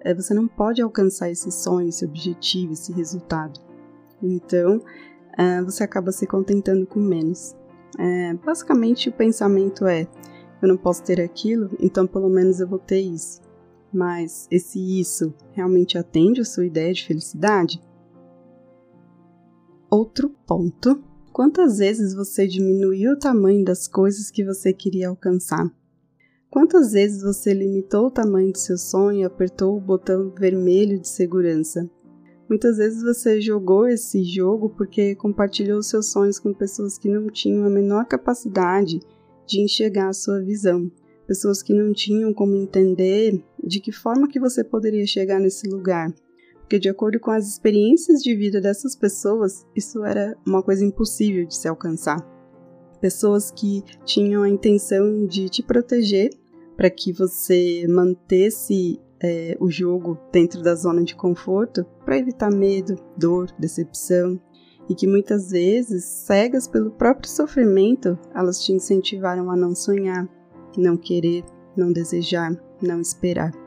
é, 0.00 0.14
você 0.14 0.34
não 0.34 0.46
pode 0.46 0.82
alcançar 0.82 1.30
esse 1.30 1.50
sonho, 1.50 1.88
esse 1.88 2.04
objetivo, 2.04 2.72
esse 2.72 2.92
resultado. 2.92 3.60
Então, 4.22 4.80
é, 5.36 5.62
você 5.62 5.82
acaba 5.82 6.12
se 6.12 6.26
contentando 6.26 6.86
com 6.86 7.00
menos. 7.00 7.56
É, 7.98 8.34
basicamente, 8.34 9.08
o 9.08 9.12
pensamento 9.12 9.86
é: 9.86 10.06
eu 10.60 10.68
não 10.68 10.76
posso 10.76 11.02
ter 11.02 11.20
aquilo, 11.20 11.70
então 11.78 12.06
pelo 12.06 12.28
menos 12.28 12.60
eu 12.60 12.68
vou 12.68 12.78
ter 12.78 13.00
isso. 13.00 13.40
Mas 13.92 14.48
esse 14.50 14.78
isso 15.00 15.32
realmente 15.52 15.96
atende 15.96 16.40
a 16.40 16.44
sua 16.44 16.66
ideia 16.66 16.92
de 16.92 17.06
felicidade? 17.06 17.80
Outro 19.88 20.30
ponto: 20.46 21.02
quantas 21.34 21.78
vezes 21.78 22.14
você 22.14 22.46
diminuiu 22.46 23.14
o 23.14 23.18
tamanho 23.18 23.64
das 23.64 23.88
coisas 23.88 24.30
que 24.30 24.44
você 24.44 24.72
queria 24.72 25.08
alcançar? 25.08 25.68
Quantas 26.48 26.92
vezes 26.92 27.22
você 27.22 27.52
limitou 27.52 28.06
o 28.06 28.10
tamanho 28.10 28.52
do 28.52 28.58
seu 28.58 28.78
sonho 28.78 29.18
e 29.18 29.24
apertou 29.24 29.76
o 29.76 29.80
botão 29.80 30.32
vermelho 30.38 30.96
de 30.96 31.08
segurança? 31.08 31.90
Muitas 32.48 32.76
vezes 32.76 33.02
você 33.02 33.40
jogou 33.40 33.88
esse 33.88 34.22
jogo 34.22 34.70
porque 34.76 35.16
compartilhou 35.16 35.82
seus 35.82 36.12
sonhos 36.12 36.38
com 36.38 36.54
pessoas 36.54 36.96
que 36.96 37.08
não 37.08 37.26
tinham 37.26 37.64
a 37.64 37.70
menor 37.70 38.04
capacidade 38.04 39.00
de 39.44 39.60
enxergar 39.60 40.10
a 40.10 40.12
sua 40.12 40.40
visão, 40.40 40.88
pessoas 41.26 41.64
que 41.64 41.74
não 41.74 41.92
tinham 41.92 42.32
como 42.32 42.54
entender 42.54 43.42
de 43.60 43.80
que 43.80 43.90
forma 43.90 44.28
que 44.28 44.38
você 44.38 44.62
poderia 44.62 45.04
chegar 45.04 45.40
nesse 45.40 45.68
lugar, 45.68 46.14
porque 46.74 46.80
de 46.80 46.88
acordo 46.88 47.20
com 47.20 47.30
as 47.30 47.46
experiências 47.46 48.20
de 48.20 48.34
vida 48.34 48.60
dessas 48.60 48.96
pessoas, 48.96 49.64
isso 49.76 50.04
era 50.04 50.36
uma 50.44 50.60
coisa 50.60 50.84
impossível 50.84 51.46
de 51.46 51.54
se 51.54 51.68
alcançar. 51.68 52.18
Pessoas 53.00 53.52
que 53.52 53.84
tinham 54.04 54.42
a 54.42 54.48
intenção 54.48 55.24
de 55.24 55.48
te 55.48 55.62
proteger 55.62 56.30
para 56.76 56.90
que 56.90 57.12
você 57.12 57.86
mantesse 57.88 59.00
é, 59.22 59.56
o 59.60 59.70
jogo 59.70 60.18
dentro 60.32 60.64
da 60.64 60.74
zona 60.74 61.04
de 61.04 61.14
conforto 61.14 61.86
para 62.04 62.18
evitar 62.18 62.50
medo, 62.50 62.96
dor, 63.16 63.52
decepção 63.56 64.40
e 64.88 64.96
que 64.96 65.06
muitas 65.06 65.52
vezes, 65.52 66.04
cegas 66.04 66.66
pelo 66.66 66.90
próprio 66.90 67.30
sofrimento, 67.30 68.18
elas 68.34 68.60
te 68.64 68.72
incentivaram 68.72 69.48
a 69.48 69.54
não 69.54 69.76
sonhar, 69.76 70.28
não 70.76 70.96
querer, 70.96 71.44
não 71.76 71.92
desejar, 71.92 72.50
não 72.82 73.00
esperar. 73.00 73.63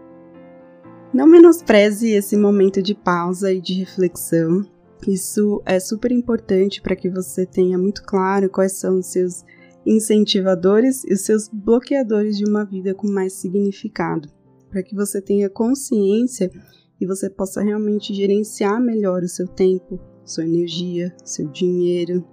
Não 1.13 1.25
menospreze 1.25 2.11
esse 2.11 2.35
momento 2.35 2.81
de 2.81 2.93
pausa 2.93 3.51
e 3.51 3.61
de 3.61 3.73
reflexão. 3.73 4.65
Isso 5.07 5.61
é 5.65 5.79
super 5.79 6.11
importante 6.11 6.81
para 6.81 6.95
que 6.95 7.09
você 7.09 7.45
tenha 7.45 7.77
muito 7.77 8.03
claro 8.03 8.49
quais 8.49 8.73
são 8.73 8.99
os 8.99 9.07
seus 9.07 9.43
incentivadores 9.85 11.03
e 11.05 11.13
os 11.13 11.21
seus 11.21 11.47
bloqueadores 11.47 12.37
de 12.37 12.45
uma 12.45 12.65
vida 12.65 12.93
com 12.93 13.07
mais 13.07 13.33
significado 13.33 14.29
para 14.69 14.83
que 14.83 14.95
você 14.95 15.21
tenha 15.21 15.49
consciência 15.49 16.51
e 16.99 17.05
você 17.05 17.29
possa 17.29 17.61
realmente 17.61 18.13
gerenciar 18.13 18.81
melhor 18.81 19.23
o 19.23 19.27
seu 19.27 19.47
tempo, 19.47 19.99
sua 20.25 20.43
energia, 20.43 21.15
seu 21.23 21.47
dinheiro, 21.47 22.25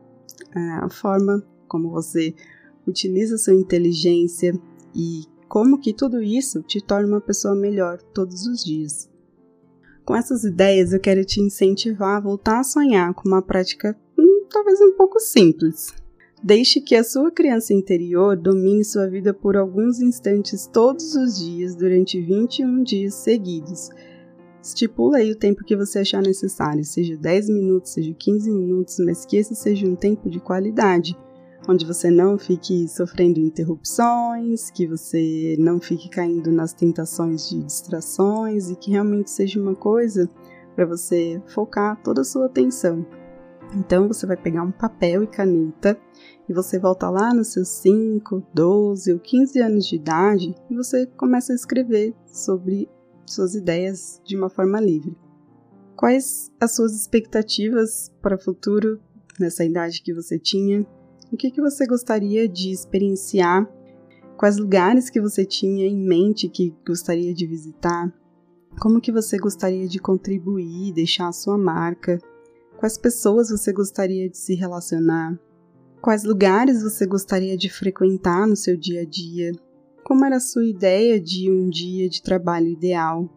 a 0.54 0.88
forma 0.90 1.42
como 1.68 1.90
você 1.90 2.34
utiliza 2.86 3.38
sua 3.38 3.54
inteligência 3.54 4.52
e 4.94 5.22
como 5.54 5.78
que 5.78 5.94
tudo 5.94 6.20
isso 6.20 6.64
te 6.64 6.80
torna 6.80 7.06
uma 7.06 7.20
pessoa 7.20 7.54
melhor 7.54 8.02
todos 8.12 8.44
os 8.44 8.64
dias. 8.64 9.08
Com 10.04 10.16
essas 10.16 10.42
ideias, 10.42 10.92
eu 10.92 10.98
quero 10.98 11.24
te 11.24 11.40
incentivar 11.40 12.16
a 12.16 12.20
voltar 12.20 12.58
a 12.58 12.64
sonhar 12.64 13.14
com 13.14 13.28
uma 13.28 13.40
prática 13.40 13.96
hum, 14.18 14.46
talvez 14.50 14.80
um 14.80 14.96
pouco 14.96 15.20
simples, 15.20 15.94
Deixe 16.42 16.78
que 16.78 16.96
a 16.96 17.04
sua 17.04 17.30
criança 17.30 17.72
interior 17.72 18.36
domine 18.36 18.84
sua 18.84 19.08
vida 19.08 19.32
por 19.32 19.56
alguns 19.56 19.98
instantes 20.00 20.66
todos 20.66 21.14
os 21.14 21.38
dias 21.38 21.74
durante 21.74 22.20
21 22.20 22.82
dias 22.82 23.14
seguidos. 23.14 23.88
Estipula 24.60 25.18
aí 25.18 25.30
o 25.30 25.38
tempo 25.38 25.64
que 25.64 25.74
você 25.76 26.00
achar 26.00 26.20
necessário, 26.20 26.84
seja 26.84 27.16
10 27.16 27.48
minutos, 27.48 27.92
seja 27.92 28.12
15 28.12 28.50
minutos, 28.50 28.96
mas 29.06 29.24
que 29.24 29.36
esse 29.38 29.54
seja 29.54 29.86
um 29.86 29.96
tempo 29.96 30.28
de 30.28 30.38
qualidade, 30.38 31.16
onde 31.68 31.86
você 31.86 32.10
não 32.10 32.38
fique 32.38 32.86
sofrendo 32.88 33.40
interrupções, 33.40 34.70
que 34.70 34.86
você 34.86 35.56
não 35.58 35.80
fique 35.80 36.08
caindo 36.08 36.50
nas 36.52 36.72
tentações 36.72 37.48
de 37.48 37.62
distrações 37.62 38.70
e 38.70 38.76
que 38.76 38.90
realmente 38.90 39.30
seja 39.30 39.60
uma 39.60 39.74
coisa 39.74 40.28
para 40.74 40.84
você 40.84 41.40
focar 41.46 42.00
toda 42.02 42.20
a 42.20 42.24
sua 42.24 42.46
atenção. 42.46 43.06
Então 43.74 44.06
você 44.06 44.26
vai 44.26 44.36
pegar 44.36 44.62
um 44.62 44.70
papel 44.70 45.24
e 45.24 45.26
caneta 45.26 45.98
e 46.48 46.52
você 46.52 46.78
volta 46.78 47.08
lá 47.08 47.32
nos 47.32 47.52
seus 47.52 47.68
5, 47.68 48.46
12 48.52 49.12
ou 49.12 49.18
15 49.18 49.58
anos 49.60 49.86
de 49.86 49.96
idade 49.96 50.54
e 50.70 50.74
você 50.74 51.06
começa 51.06 51.52
a 51.52 51.56
escrever 51.56 52.14
sobre 52.26 52.88
suas 53.26 53.54
ideias 53.54 54.20
de 54.24 54.36
uma 54.36 54.50
forma 54.50 54.80
livre. 54.80 55.16
Quais 55.96 56.52
as 56.60 56.74
suas 56.74 56.94
expectativas 56.94 58.12
para 58.20 58.36
o 58.36 58.40
futuro 58.40 59.00
nessa 59.40 59.64
idade 59.64 60.02
que 60.02 60.12
você 60.12 60.38
tinha? 60.38 60.86
O 61.32 61.36
que, 61.36 61.50
que 61.50 61.60
você 61.60 61.86
gostaria 61.86 62.48
de 62.48 62.70
experienciar? 62.70 63.68
Quais 64.36 64.58
lugares 64.58 65.08
que 65.08 65.20
você 65.20 65.44
tinha 65.44 65.86
em 65.86 65.96
mente 65.96 66.48
que 66.48 66.74
gostaria 66.86 67.32
de 67.32 67.46
visitar? 67.46 68.12
Como 68.80 69.00
que 69.00 69.12
você 69.12 69.38
gostaria 69.38 69.86
de 69.86 69.98
contribuir, 69.98 70.92
deixar 70.92 71.28
a 71.28 71.32
sua 71.32 71.56
marca? 71.56 72.18
Quais 72.76 72.98
pessoas 72.98 73.50
você 73.50 73.72
gostaria 73.72 74.28
de 74.28 74.36
se 74.36 74.54
relacionar? 74.54 75.38
Quais 76.02 76.24
lugares 76.24 76.82
você 76.82 77.06
gostaria 77.06 77.56
de 77.56 77.70
frequentar 77.70 78.46
no 78.46 78.56
seu 78.56 78.76
dia 78.76 79.02
a 79.02 79.04
dia? 79.04 79.52
Como 80.04 80.24
era 80.24 80.36
a 80.36 80.40
sua 80.40 80.66
ideia 80.66 81.18
de 81.18 81.50
um 81.50 81.70
dia 81.70 82.08
de 82.08 82.22
trabalho 82.22 82.68
ideal? 82.68 83.28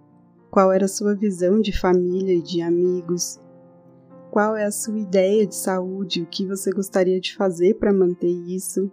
Qual 0.51 0.71
era 0.71 0.85
a 0.85 0.89
sua 0.89 1.15
visão 1.15 1.61
de 1.61 1.71
família 1.71 2.33
e 2.33 2.41
de 2.41 2.61
amigos? 2.61 3.39
Qual 4.31 4.55
é 4.55 4.65
a 4.65 4.71
sua 4.71 4.99
ideia 4.99 5.47
de 5.47 5.55
saúde? 5.55 6.21
O 6.21 6.25
que 6.25 6.45
você 6.45 6.71
gostaria 6.71 7.19
de 7.19 7.35
fazer 7.35 7.75
para 7.75 7.93
manter 7.93 8.27
isso? 8.27 8.91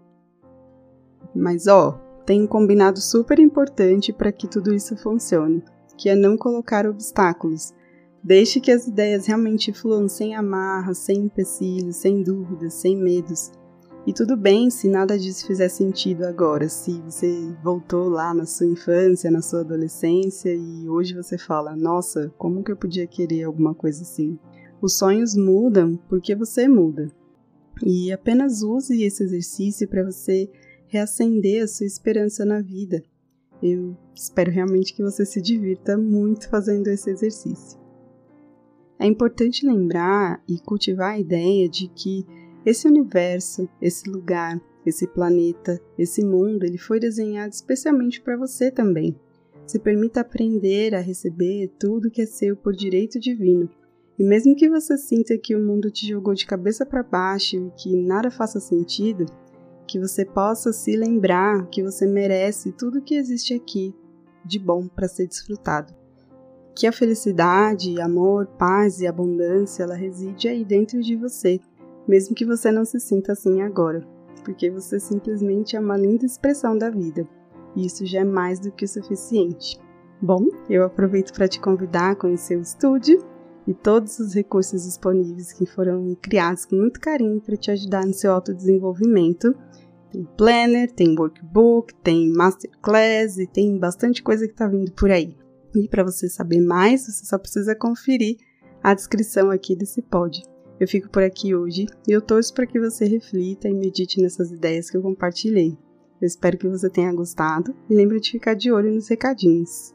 Mas 1.34 1.66
ó, 1.66 2.00
tem 2.24 2.42
um 2.42 2.46
combinado 2.46 3.00
super 3.00 3.38
importante 3.38 4.12
para 4.12 4.32
que 4.32 4.48
tudo 4.48 4.72
isso 4.72 4.96
funcione, 4.96 5.62
que 5.98 6.08
é 6.08 6.14
não 6.14 6.36
colocar 6.36 6.86
obstáculos. 6.86 7.74
Deixe 8.22 8.60
que 8.60 8.70
as 8.70 8.86
ideias 8.86 9.26
realmente 9.26 9.72
fluam 9.72 10.08
sem 10.08 10.34
amarras, 10.34 10.98
sem 10.98 11.24
empecilhos, 11.24 11.96
sem 11.96 12.22
dúvidas, 12.22 12.72
sem 12.74 12.96
medos. 12.96 13.52
E 14.06 14.12
tudo 14.12 14.36
bem 14.36 14.70
se 14.70 14.88
nada 14.88 15.18
disso 15.18 15.46
fizer 15.46 15.68
sentido 15.68 16.24
agora, 16.24 16.68
se 16.68 17.00
você 17.00 17.54
voltou 17.62 18.08
lá 18.08 18.34
na 18.34 18.44
sua 18.44 18.66
infância, 18.66 19.30
na 19.30 19.40
sua 19.40 19.60
adolescência 19.60 20.54
e 20.54 20.88
hoje 20.88 21.14
você 21.14 21.38
fala: 21.38 21.74
"Nossa, 21.74 22.32
como 22.36 22.62
que 22.62 22.70
eu 22.70 22.76
podia 22.76 23.06
querer 23.06 23.44
alguma 23.44 23.74
coisa 23.74 24.02
assim?". 24.02 24.38
Os 24.80 24.98
sonhos 24.98 25.36
mudam 25.36 25.96
porque 26.08 26.34
você 26.34 26.68
muda. 26.68 27.10
E 27.84 28.12
apenas 28.12 28.62
use 28.62 29.02
esse 29.02 29.22
exercício 29.22 29.88
para 29.88 30.04
você 30.04 30.50
reacender 30.86 31.62
a 31.62 31.68
sua 31.68 31.86
esperança 31.86 32.44
na 32.44 32.60
vida. 32.60 33.02
Eu 33.62 33.96
espero 34.14 34.50
realmente 34.50 34.94
que 34.94 35.02
você 35.02 35.24
se 35.24 35.40
divirta 35.40 35.96
muito 35.96 36.48
fazendo 36.48 36.88
esse 36.88 37.10
exercício. 37.10 37.78
É 38.98 39.06
importante 39.06 39.66
lembrar 39.66 40.42
e 40.48 40.58
cultivar 40.58 41.14
a 41.14 41.18
ideia 41.18 41.68
de 41.68 41.88
que 41.88 42.24
esse 42.64 42.86
universo, 42.86 43.68
esse 43.80 44.08
lugar, 44.08 44.60
esse 44.86 45.06
planeta, 45.06 45.80
esse 45.98 46.24
mundo, 46.24 46.64
ele 46.64 46.78
foi 46.78 47.00
desenhado 47.00 47.52
especialmente 47.52 48.20
para 48.20 48.36
você 48.36 48.70
também. 48.70 49.18
Se 49.66 49.78
permita 49.78 50.20
aprender 50.20 50.94
a 50.94 51.00
receber 51.00 51.72
tudo 51.78 52.10
que 52.10 52.22
é 52.22 52.26
seu 52.26 52.56
por 52.56 52.74
direito 52.74 53.18
divino. 53.18 53.68
E 54.18 54.24
mesmo 54.24 54.54
que 54.54 54.68
você 54.68 54.96
sinta 54.96 55.36
que 55.36 55.56
o 55.56 55.64
mundo 55.64 55.90
te 55.90 56.06
jogou 56.06 56.34
de 56.34 56.46
cabeça 56.46 56.86
para 56.86 57.02
baixo 57.02 57.56
e 57.56 57.70
que 57.76 57.96
nada 57.96 58.30
faça 58.30 58.60
sentido, 58.60 59.26
que 59.86 59.98
você 59.98 60.24
possa 60.24 60.72
se 60.72 60.96
lembrar 60.96 61.66
que 61.68 61.82
você 61.82 62.06
merece 62.06 62.72
tudo 62.72 63.02
que 63.02 63.16
existe 63.16 63.54
aqui 63.54 63.94
de 64.44 64.58
bom 64.58 64.86
para 64.86 65.08
ser 65.08 65.26
desfrutado. 65.26 65.94
Que 66.76 66.86
a 66.86 66.92
felicidade, 66.92 68.00
amor, 68.00 68.46
paz 68.58 69.00
e 69.00 69.06
abundância 69.06 69.82
ela 69.82 69.94
reside 69.94 70.48
aí 70.48 70.64
dentro 70.64 71.00
de 71.00 71.16
você 71.16 71.60
mesmo 72.06 72.34
que 72.34 72.44
você 72.44 72.70
não 72.70 72.84
se 72.84 73.00
sinta 73.00 73.32
assim 73.32 73.62
agora, 73.62 74.06
porque 74.44 74.70
você 74.70 75.00
simplesmente 75.00 75.76
é 75.76 75.80
uma 75.80 75.96
linda 75.96 76.26
expressão 76.26 76.76
da 76.76 76.90
vida, 76.90 77.26
e 77.74 77.86
isso 77.86 78.04
já 78.04 78.20
é 78.20 78.24
mais 78.24 78.60
do 78.60 78.70
que 78.70 78.84
o 78.84 78.88
suficiente. 78.88 79.78
Bom, 80.20 80.46
eu 80.68 80.84
aproveito 80.84 81.32
para 81.32 81.48
te 81.48 81.60
convidar 81.60 82.12
a 82.12 82.16
conhecer 82.16 82.56
o 82.56 82.62
estúdio 82.62 83.18
e 83.66 83.72
todos 83.72 84.18
os 84.18 84.34
recursos 84.34 84.84
disponíveis 84.84 85.52
que 85.52 85.66
foram 85.66 86.14
criados 86.20 86.64
com 86.64 86.76
muito 86.76 87.00
carinho 87.00 87.40
para 87.40 87.56
te 87.56 87.70
ajudar 87.70 88.06
no 88.06 88.12
seu 88.12 88.32
autodesenvolvimento. 88.32 89.54
Tem 90.12 90.24
planner, 90.36 90.92
tem 90.92 91.18
workbook, 91.18 91.94
tem 91.96 92.32
masterclass 92.32 93.38
e 93.38 93.46
tem 93.46 93.78
bastante 93.78 94.22
coisa 94.22 94.46
que 94.46 94.52
está 94.52 94.68
vindo 94.68 94.92
por 94.92 95.10
aí. 95.10 95.36
E 95.74 95.88
para 95.88 96.04
você 96.04 96.28
saber 96.28 96.60
mais, 96.60 97.06
você 97.06 97.24
só 97.24 97.38
precisa 97.38 97.74
conferir 97.74 98.36
a 98.82 98.94
descrição 98.94 99.50
aqui 99.50 99.74
desse 99.74 100.02
pod. 100.02 100.42
Eu 100.78 100.86
fico 100.86 101.08
por 101.08 101.22
aqui 101.22 101.54
hoje 101.54 101.86
e 102.06 102.12
eu 102.12 102.20
torço 102.20 102.52
para 102.52 102.66
que 102.66 102.78
você 102.78 103.06
reflita 103.06 103.68
e 103.68 103.74
medite 103.74 104.20
nessas 104.20 104.50
ideias 104.50 104.90
que 104.90 104.96
eu 104.96 105.02
compartilhei. 105.02 105.76
Eu 106.20 106.26
espero 106.26 106.58
que 106.58 106.68
você 106.68 106.90
tenha 106.90 107.12
gostado 107.12 107.74
e 107.88 107.94
lembre 107.94 108.20
de 108.20 108.32
ficar 108.32 108.54
de 108.54 108.70
olho 108.70 108.92
nos 108.92 109.08
recadinhos. 109.08 109.94